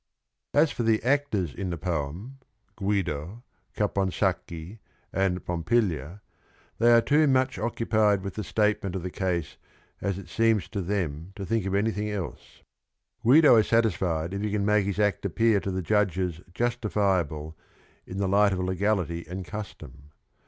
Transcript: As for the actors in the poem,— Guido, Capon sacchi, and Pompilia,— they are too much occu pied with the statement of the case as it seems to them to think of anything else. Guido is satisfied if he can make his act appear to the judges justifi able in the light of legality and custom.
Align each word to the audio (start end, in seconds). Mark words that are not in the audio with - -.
As 0.55 0.71
for 0.71 0.81
the 0.81 1.03
actors 1.03 1.53
in 1.53 1.69
the 1.69 1.77
poem,— 1.77 2.39
Guido, 2.75 3.43
Capon 3.75 4.09
sacchi, 4.09 4.79
and 5.13 5.45
Pompilia,— 5.45 6.21
they 6.79 6.91
are 6.91 7.01
too 7.01 7.27
much 7.27 7.57
occu 7.57 7.87
pied 7.87 8.23
with 8.23 8.33
the 8.33 8.43
statement 8.43 8.95
of 8.95 9.03
the 9.03 9.11
case 9.11 9.57
as 10.01 10.17
it 10.17 10.27
seems 10.27 10.67
to 10.69 10.81
them 10.81 11.33
to 11.35 11.45
think 11.45 11.67
of 11.67 11.75
anything 11.75 12.09
else. 12.09 12.63
Guido 13.21 13.57
is 13.57 13.67
satisfied 13.67 14.33
if 14.33 14.41
he 14.41 14.49
can 14.49 14.65
make 14.65 14.87
his 14.87 14.97
act 14.99 15.23
appear 15.23 15.59
to 15.59 15.69
the 15.69 15.83
judges 15.83 16.41
justifi 16.51 17.19
able 17.19 17.55
in 18.07 18.17
the 18.17 18.27
light 18.27 18.53
of 18.53 18.57
legality 18.59 19.27
and 19.27 19.45
custom. 19.45 20.09